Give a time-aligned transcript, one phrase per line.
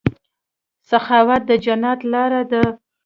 [0.89, 2.63] سخاوت د جنت لاره ده.